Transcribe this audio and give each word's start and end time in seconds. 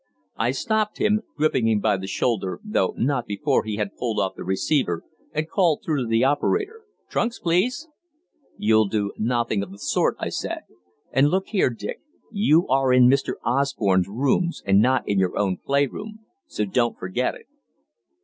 I 0.35 0.49
stopped 0.49 0.97
him, 0.97 1.21
gripping 1.37 1.67
him 1.67 1.79
by 1.79 1.95
the 1.95 2.07
shoulder, 2.07 2.59
though 2.63 2.95
not 2.97 3.27
before 3.27 3.63
he 3.65 3.75
had 3.75 3.95
pulled 3.95 4.19
off 4.19 4.33
the 4.35 4.43
receiver 4.43 5.03
and 5.31 5.47
called 5.47 5.83
through 5.85 5.97
to 5.97 6.07
the 6.07 6.23
operator 6.23 6.81
"Trunks, 7.07 7.37
please!" 7.37 7.87
"You'll 8.57 8.87
do 8.87 9.11
nothing 9.19 9.61
of 9.61 9.69
the 9.69 9.77
sort," 9.77 10.15
I 10.17 10.29
said, 10.29 10.63
"and 11.11 11.27
look 11.29 11.49
here, 11.49 11.69
Dick, 11.69 11.99
you 12.31 12.67
are 12.67 12.91
in 12.91 13.09
Mr. 13.11 13.33
Osborne's 13.45 14.09
rooms, 14.09 14.63
and 14.65 14.81
not 14.81 15.07
in 15.07 15.19
your 15.19 15.37
own 15.37 15.57
play 15.63 15.85
room, 15.85 16.21
so 16.47 16.65
don't 16.65 16.97
forget 16.97 17.35
it." 17.35 17.45